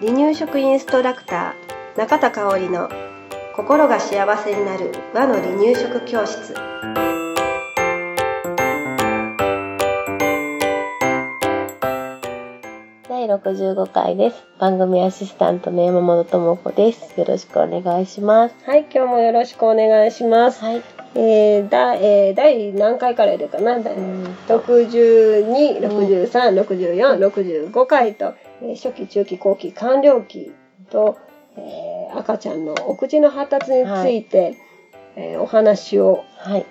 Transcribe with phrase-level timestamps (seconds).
[0.00, 2.88] 離乳食インストラクター中田香織の
[3.54, 6.54] 心が幸せになる和の離乳食教室
[13.08, 14.36] 第65回です。
[14.58, 17.20] 番組アシスタントの山本智子です。
[17.20, 18.54] よろしくお願いします。
[18.64, 20.99] はい今日もよろしくお願いしますはい。
[21.14, 23.80] えー、だえー、第何回からでかな？
[23.80, 23.94] 第
[24.46, 27.18] 62、63、64、
[27.72, 30.52] 65回と、えー初期、中期、後期、完了期
[30.90, 31.18] と、
[31.56, 34.56] えー赤ちゃんのお口の発達について、
[35.16, 36.66] えーお話をはい。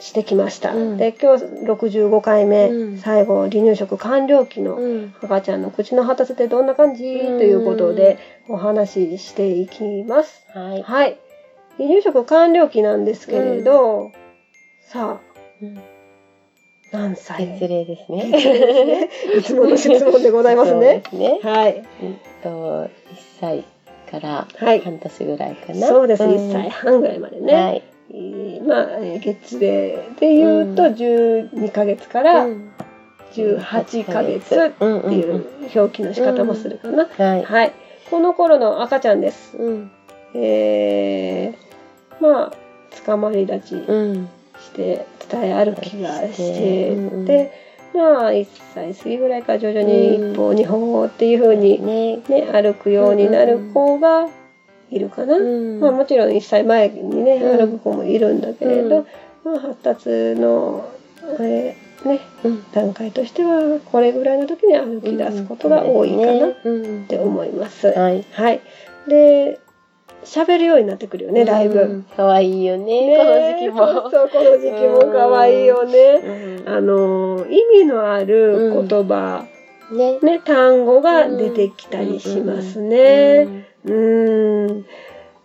[0.00, 0.72] してきました。
[0.74, 5.14] うんで、今日65回目、うん最後、離乳食完了期のうん。
[5.22, 8.16] 赤ちゃんの口の発達ってどんな感じ、うんということで
[8.48, 10.46] お話ししていきます。
[10.54, 10.82] はい。
[10.82, 11.18] はい。
[11.78, 14.10] 離乳食完了期なんですけれど、
[14.80, 15.20] さ
[15.62, 15.80] うんあ、
[16.92, 17.46] 何歳？
[17.46, 18.30] 月齢ですね。
[18.30, 21.02] 月齢ですねいつもの質問でございますね。
[21.10, 21.50] そうですね。
[21.52, 21.84] はい。
[22.02, 22.48] えっと、
[22.84, 22.90] 1
[23.40, 23.64] 歳
[24.10, 25.86] からはい半年ぐらいかな。
[25.86, 27.54] そうです、ん1歳半ぐらいまでね。
[27.54, 27.82] はい。
[28.10, 32.72] えーまあ、えー月齢で言うと、うん12ヶ月からうん
[33.34, 37.06] 18ヶ月ってうんうんいう表記の仕方もするかな。
[37.06, 37.44] はい。
[37.44, 37.72] はい。
[38.10, 39.56] この頃の赤ちゃんです。
[39.58, 39.90] うん。
[40.34, 41.67] えー、
[42.20, 42.52] まあ、
[43.06, 44.28] 捕まり立ちうん。
[44.60, 47.52] して、伝え歩きがして、で、
[47.94, 52.16] まあ、1歳過ぎぐらいから徐々に一歩、二歩っていう風にね。
[52.28, 54.28] ね、歩くようになる子が
[54.90, 55.36] いるかな。
[55.36, 59.06] うんまあ、もちろん1歳前にね、うん歩く子もいるんだけれど、うん
[59.44, 60.08] まあ、発達
[60.40, 60.88] の、
[61.40, 62.64] えーね、うん。
[62.72, 67.04] 段階としては、これぐらいの時に歩き出すことが多いかなっうん。
[67.06, 67.88] て思います。
[67.88, 68.24] はい。
[68.32, 68.60] はい。
[69.08, 69.58] で、
[70.24, 71.80] 喋るようになってくるよね、だいぶ。
[71.80, 72.02] うん。
[72.02, 73.06] かわいいよね。
[73.06, 74.10] ねこの時期も。
[74.10, 76.22] そうこの時期も可愛いよね。
[76.24, 79.46] うんあの、意味のある言葉、
[79.90, 80.18] ね。
[80.20, 83.66] ね、単語が出てきたりしますね。
[83.84, 84.84] うーん。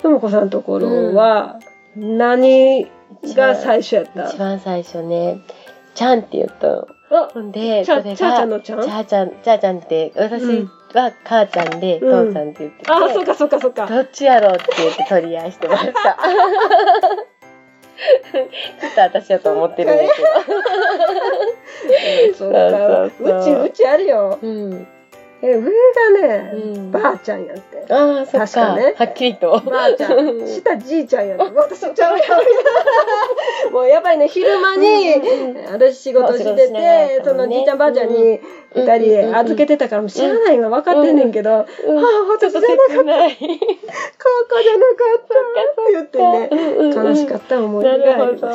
[0.00, 1.58] ともこさんのところは、
[1.96, 2.86] 何
[3.34, 4.28] が最初やった？
[4.28, 5.40] 一番最初ね、
[5.96, 8.82] ちゃんって言うと、あ、ほんで、それがちゃーちゃんのちゃん？
[8.82, 10.42] ちゃーちゃん、ちゃーちゃんって、私
[10.94, 13.86] は母ちゃんで、うん父ちゃんって言ってて、あ、そっかそっかそっか。
[13.86, 16.18] どっちやろうって言って取り合いしてました。
[17.98, 20.02] ちょっと私やと思ってるんだ
[22.36, 23.10] そうか。
[23.18, 24.38] そうそうち、うちあるよ。
[24.40, 24.52] けど。
[24.52, 24.86] うん。
[25.40, 25.68] え、上が
[26.28, 27.86] ね、うんばあちゃんやって。
[27.92, 28.40] ああ、そっか。
[28.40, 29.60] 確かねはっきりと。
[29.60, 30.10] ばあちゃん。
[30.46, 31.44] 下じいちゃんやって。
[31.54, 32.28] 私ちゃうやん。
[33.72, 35.14] もうやっぱりね、昼間に、
[35.70, 38.40] 私仕事してて、ねそのじいちゃんばあちゃんに
[38.74, 41.66] 二人で預けてたから、もう知らないの分かってんねんけど、ああ、うん
[42.30, 42.94] 私じゃなかった。
[42.94, 43.36] 切ない。
[43.36, 43.54] カーカ
[44.62, 45.40] じゃなかったっ
[45.74, 46.50] て言ってね、
[46.94, 48.48] 悲しかった思い出ながありました。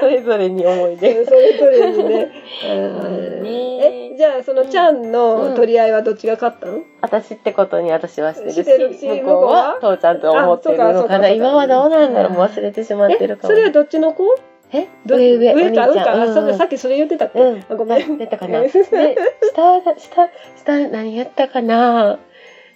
[0.00, 1.24] それぞれに思い出。
[1.24, 2.24] それぞれにね。
[2.24, 3.46] ん
[3.82, 6.80] え、じゃあそのちゃんの取り合いはどっちが勝ったの？
[7.00, 9.78] 私ってことに私はしてるし、向こうは？
[9.80, 11.28] 父ちゃんと思ってるのかな。
[11.30, 13.54] 今はどうなんだろう忘れてしまってるえ、かも。
[13.54, 14.24] それはどっちの子？
[14.72, 15.90] えど上上、上か、お兄ちゃん。
[15.90, 16.22] 上か。
[16.22, 17.64] あ、そうか、んさっきそれ言ってたっけうん。
[17.68, 18.12] あごめん。
[18.14, 18.60] あ出たかな。
[18.62, 18.82] で、下
[19.62, 22.18] は、下、下、何やったかな？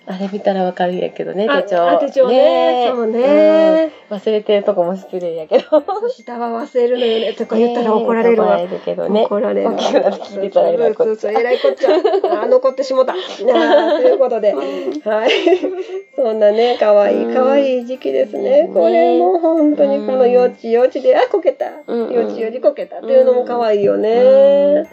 [0.07, 1.89] あれ見たらわかるんやけどね、あ手帳。
[1.89, 5.65] あ手帳ねそうねうん忘れてるとこも失礼やけど。
[6.11, 8.57] 下は忘れるのよね とか言ったら怒られるわ。
[8.59, 9.23] ね怒られるけどね。
[9.25, 9.73] 怒られるわ。
[9.73, 12.43] 大きくなって聞いてたらえらいこっちゃそうそうそう、えらいこっちゃ。
[12.43, 13.15] あ、残ってしもた。
[13.15, 13.19] と
[14.03, 14.53] いうことで。
[15.05, 15.31] はい。
[16.15, 18.71] そんなね、かわいい、かわいい時期ですね。
[18.75, 21.67] これも本当にこの幼稚、幼稚で、あ、こけた。
[21.87, 24.85] うん幼稚よりこけたっていうのもかわいいよね。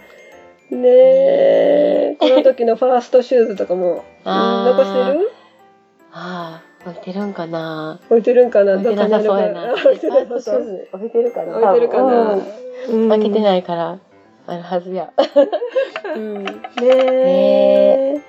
[0.71, 1.70] ねえ、
[2.61, 5.31] 時のファーストシューズとかも、残してる？
[6.13, 8.73] ああ、置いてるんかな置いてるんかな？
[8.75, 9.73] 置いてなさそうやな。
[9.73, 10.87] 置いてなさそう。
[10.93, 12.37] 置いてるかな置いてるかな？
[13.17, 13.41] けてい。
[13.41, 13.99] ないから、
[14.47, 15.11] あるはずや。
[16.15, 16.43] うん。
[16.43, 16.51] ね
[16.85, 18.21] え。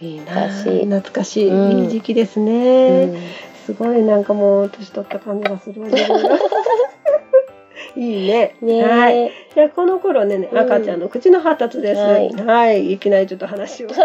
[0.00, 0.84] いいあー昔。
[0.84, 3.16] 懐かしい、うんいい時期ですうね、ん
[3.66, 6.28] すごいなんかもう年取った感じがするわ自分が
[7.96, 8.56] いいね。
[8.60, 9.32] ねえはい。
[9.54, 10.58] じゃあこの頃ね、うん。
[10.58, 12.32] 赤ちゃんの口の発達ですはい。
[12.32, 13.88] はい、い、きなりちょっと話を。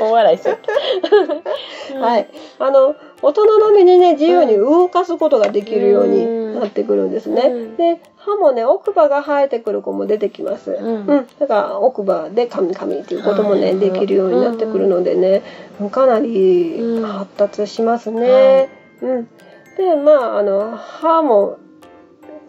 [0.00, 0.58] 大笑いしちゃっ
[1.90, 2.00] た。
[2.00, 2.28] はい。
[2.58, 7.76] あの大人の身にね自由に動かすことができるようになってくるんですね、うん。
[7.76, 11.26] で歯もね奥歯が生えてくる子も出てきます、うん。
[11.38, 15.42] だから奥歯で噛み噛みっていうこともね、はいできるようになってくるのでね、
[15.90, 17.02] かなりうん。
[17.02, 18.68] 発達しますね、
[19.02, 19.28] うん。
[19.76, 21.58] でまああの歯も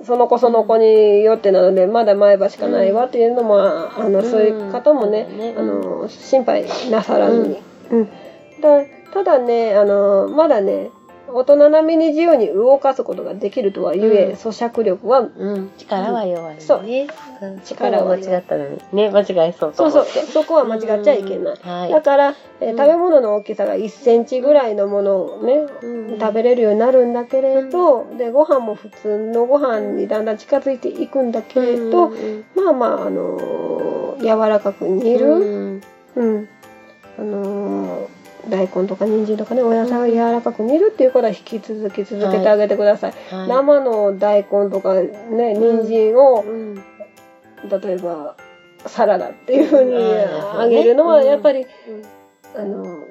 [0.04, 7.58] その子その子によってなのでまだ前歯しかないわっていうのも、あのそういう方もね,、うんあの心配なさらずに、
[7.92, 8.06] うん。
[8.62, 10.92] だただねあのまだね
[11.34, 14.32] 大人並みに自由に動かすことができるとはゆえ、うん。
[14.34, 15.72] 咀嚼力はうん。
[15.78, 16.62] 力は弱いね。
[16.62, 16.80] そう。
[16.80, 17.62] うん。
[17.62, 18.80] 力は間違ったのに。
[18.94, 20.26] ね、間違えそうとそうそう。
[20.26, 21.92] そこは間違っちゃいけない、はい。
[21.92, 26.20] だから、え食べ物の大きさが1センチぐらいのものをね、うん。
[26.20, 32.46] 食べれるようになるんだけれど、でご飯も普通のご飯にだんだん近づいていくんだけれど、うん。
[32.56, 35.82] まあまああのー柔らかく煮る、うん。
[36.16, 36.50] うん。
[37.20, 38.17] あのー
[38.50, 43.48] 大根とか人参とかねお野菜を柔らかく煮るっていうことは引き続き続けてあげてください、はい。
[43.48, 46.84] 生の大根とかね人参を、うん
[47.70, 48.38] 例えば
[48.86, 50.62] サラダっていうふうにうん。
[50.62, 51.70] あげるのはやっぱり、うん。
[52.56, 53.04] あの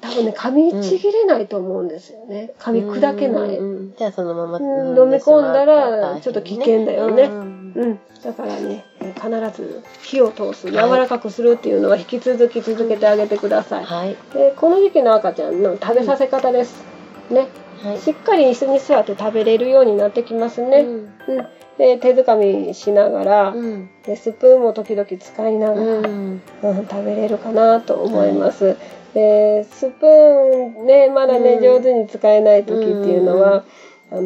[0.00, 2.52] 多分ね噛みちぎれないと思うんですよね。
[2.58, 4.98] 噛み砕けない、うんうんじゃあそのままうん。
[4.98, 7.22] 飲み込んだらちょっと危険だよね。
[7.24, 7.72] うん。
[7.74, 14.16] うん、だからね必ず火を通す柔らかくするっていうのは引き続き続けてあげてください、はい。
[14.32, 16.82] でこの時期の赤ちゃんの食べさせ方です、
[17.30, 17.48] ね。
[17.82, 17.98] はい。
[17.98, 20.88] しっかり椅子に座って食べれるようになってきますね、うん。
[20.88, 21.46] うん。
[21.76, 23.90] で手づかみしながら、うん。
[24.06, 26.42] でスプーンも時々使いながら、うん。
[26.62, 28.76] うん食べれるかなと思います。
[29.12, 31.62] でスプーンねまだね、うん。
[31.62, 33.64] 上手に使えない時っていうのは、
[34.10, 34.22] あの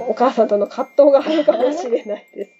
[0.00, 2.53] ーお母さんとの葛藤があるかもしれないです。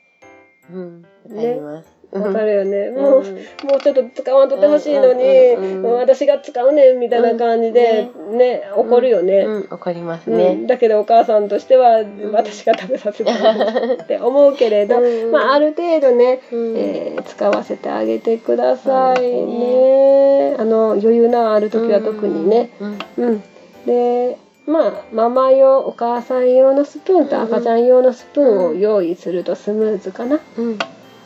[0.73, 1.07] うん。
[1.29, 1.95] わかります。
[2.13, 2.91] わかるよね。
[2.91, 2.95] ん。
[2.95, 9.41] もう、もうちょっと使わんとってほしいのに、うんうんうん私が使うねんみたいな感じで、ね、怒るよね。
[9.41, 10.37] うん怒りますうん。
[10.37, 12.33] ねだけどお母さんとしては、ん。
[12.33, 15.33] 私が食べさせたいって思うけれど、うん。
[15.33, 16.77] まあ、ある程度ね、うん。
[16.77, 19.25] えー使わせてあげてくださいそう
[19.59, 20.57] ね。
[20.59, 22.71] あの余裕のある時は特にね。
[22.81, 22.99] うん。
[23.17, 23.43] うん。
[23.87, 30.41] で、まあママ用お母さん用のスプーンと赤ちゃん用のスプーンを用意するとスムーズかな。
[30.57, 30.79] うん。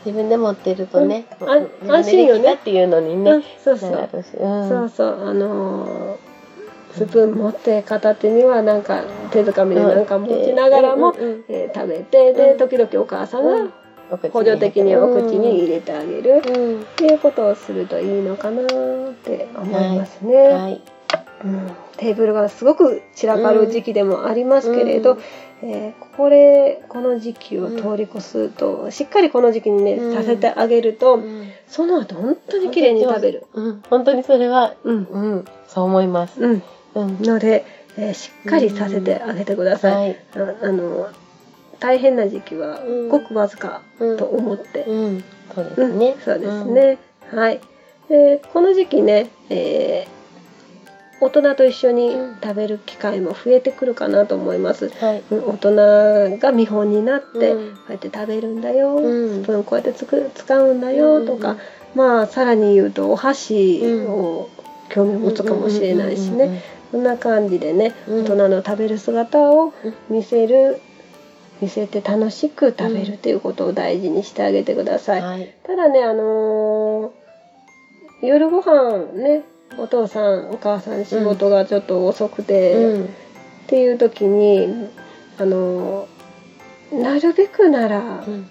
[0.05, 1.25] 自分で持ってるとね。
[1.39, 1.91] うん。
[1.91, 2.55] 安心よね。
[2.55, 3.43] っていうのにうんね。
[3.63, 3.91] そうそう。
[3.91, 4.69] うん。
[4.69, 5.29] そうそう。
[5.29, 6.29] あのー
[6.91, 11.13] スプーン持って片手にはなんか手づかみでなんか持ちながらも、
[11.47, 12.57] えー食べてでうん。
[12.57, 13.71] 時々お母さんが
[14.33, 16.41] 補助的にお口に入れてあげる。
[16.45, 16.81] うん。
[16.81, 18.65] っていうことをするといいのかなっ
[19.13, 20.81] て思いますね、はい
[21.43, 21.71] うん。
[21.97, 25.19] テーブルがすごく散らかる時期でもありますけれど、うん。
[25.61, 30.13] えーこれこの時期を通り越すと、しっかりこの時期にね、うん。
[30.13, 31.49] させてあげると、うん。
[31.67, 33.45] その後本当に綺麗に食べる。
[33.53, 33.83] うん。
[33.89, 35.03] 本当にそれはうん。
[35.05, 35.45] うん。
[35.67, 36.41] そう思います。
[36.41, 36.63] うん、
[36.95, 37.21] うん。
[37.21, 37.65] ので、
[37.97, 39.93] えーしっかりさせてあげてください。
[39.95, 40.17] はい。
[40.35, 41.07] ああの
[41.79, 43.09] 大変な時期はうん。
[43.09, 44.17] ごくわずかうん。
[44.17, 45.23] と思って、うん。
[45.55, 45.91] そうでうん。
[45.91, 46.97] すねそうですね。
[47.33, 47.61] はい。
[48.09, 50.18] でこの時期ね、えー
[51.21, 54.87] 大人と一緒に食べる機会も増えてくるかなと思います。
[54.87, 55.23] うんはい。
[55.31, 57.75] うん大人が見本になって、うん。
[57.75, 59.43] こうやって食べるんだよ、うん。
[59.43, 61.25] スプーンこうやってつく使うんだよ。
[61.25, 61.57] とか、
[61.95, 64.49] まあさらに言うとお箸を
[64.89, 66.61] 興味を持つかもしれないしね、
[66.91, 68.23] そんな感じでね、うん。
[68.23, 69.73] 大人の食べる姿を
[70.09, 70.79] 見せる
[71.61, 75.21] 見せて楽しく食べるということを大事にしてあげてください。
[75.21, 75.53] はい。
[75.63, 77.19] ただねあのー
[78.21, 79.43] 夜ご飯ね
[79.77, 83.05] お父さんお母さん仕事がちょっと遅くて、うん。
[83.05, 83.07] っ
[83.67, 84.89] ていう時に
[85.37, 86.19] あのー
[86.91, 88.49] なるべくならうん。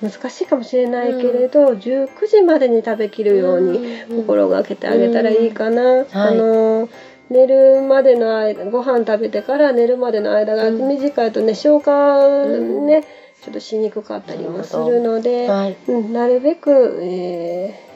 [0.00, 6.06] 難しいかもしれないけれど、19時までに食べきるように心がけてあげたらいいかな。
[6.12, 6.90] あのー
[7.28, 10.88] 寝るまでの間ご飯食べてから寝るまでの間がうん。
[10.88, 13.04] 短いとね消化んね、
[13.42, 15.76] ちょっとしにくかったりもするので、はい。
[15.86, 17.89] うん、なるべく、えー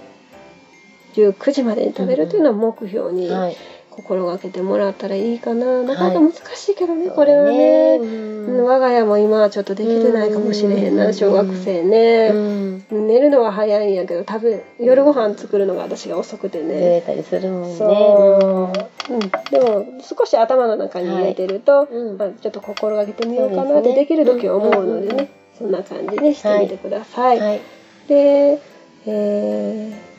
[1.15, 3.57] 19時までに食べるというのは目標にはい。
[3.95, 5.83] 心がけてもらったらいいかな。
[5.83, 6.33] なかなかはい。
[6.33, 7.99] 難しいけどね、これはね。
[8.01, 8.65] うんうん。
[8.65, 12.33] 我が家も今はちょっとできてないかもしれへんな、うん小学生ね。
[12.35, 13.07] うん。
[13.07, 16.97] 寝るのは早いんやけど、食べ、夜ご飯作るのが私が遅くてずね。
[16.97, 17.77] れたりするもんね。
[17.77, 18.73] そ
[19.11, 22.19] う、うん、でも少し頭の中に入れてると、うん。
[22.19, 27.39] まあ、ちょっと心がけてみようかなってできる時は思うのでね、そんな感じにしてみてください。
[27.39, 27.61] はい。
[28.09, 28.59] で、
[29.07, 30.14] えー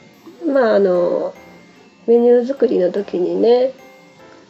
[0.46, 1.34] まああの
[2.08, 3.74] メニュー作りの時にね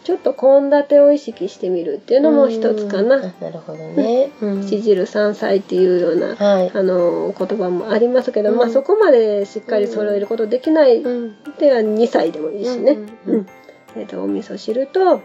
[0.05, 3.17] ちょっと献立を意識してみるっていうのも一つかな。
[3.17, 4.29] なるほどね。
[4.39, 4.61] うん。
[4.61, 6.71] 七汁三菜っていうような、はい。
[6.71, 8.57] あの言葉もありますけど、うん。
[8.57, 11.35] まあそこまでしっかり揃えることできないうん。
[11.57, 12.99] では2歳でもいいしね。
[13.95, 15.21] えっとお味噌汁と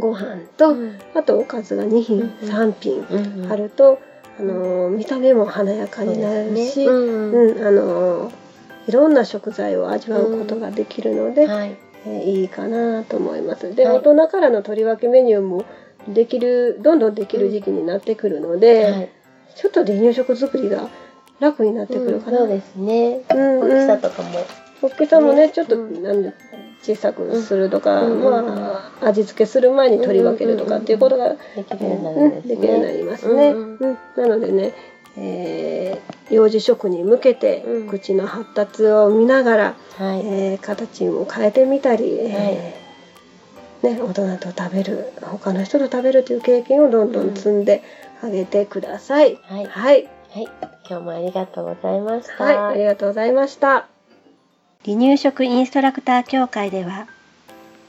[0.00, 0.98] ご飯と、うん。
[1.14, 3.98] あとおかずが2品、うん3品うんあると、
[4.40, 7.62] あの見た目も華やかになるし、そうん。
[7.62, 8.32] あの
[8.88, 11.76] いろんな食材を味わうことができるので、うんはい。
[12.04, 13.74] えーいいかなと思います。
[13.74, 13.96] で、はい。
[13.98, 15.64] 大人からの取り分けメニューも
[16.08, 19.10] できるどんどんできる時期になってくるので、はい。
[19.54, 20.88] ちょっと離乳食作りが
[21.38, 22.38] 楽になってくるかな。
[22.38, 23.20] そうですね。
[23.30, 24.30] うん大きさとかも。
[24.82, 26.02] 大きさもねちょっとうん。
[26.02, 26.32] なんで
[26.82, 28.20] 小さくするとか、うん。
[28.24, 32.54] まあ味付けする前に取り分けるとかっていうことができるようになるうんんですね。
[32.56, 33.48] できるようになりますね。
[33.50, 33.76] うん。
[33.76, 33.98] うん。
[34.16, 34.74] なのでね、
[35.16, 40.20] えー幼児食に向けてうん口の発達を見ながら、はい。
[40.24, 47.82] えー形を変えてみたり、はいえーね、大人と食べる他の人と食べるという経験をどんどん積んで
[48.22, 49.38] あげてください。
[49.42, 49.66] はい。
[49.66, 50.48] はい、はい。
[50.88, 52.44] 今日もありがとうございました。
[52.44, 53.88] はい、ありがとうございました。
[54.84, 57.06] 離乳食インストラクター協会では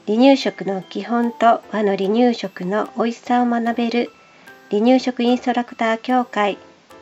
[0.06, 4.10] 離乳食の基本と和の離乳食の美味しさを学べる
[4.70, 6.56] 離乳食インストラクター協会